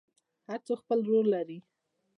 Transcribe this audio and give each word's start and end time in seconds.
هر 0.49 0.59
څوک 0.67 0.79
خپل 0.83 0.99
رول 1.09 1.25
لري 1.35 1.57